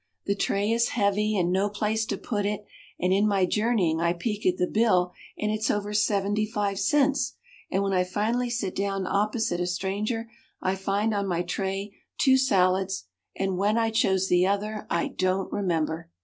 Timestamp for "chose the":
13.91-14.47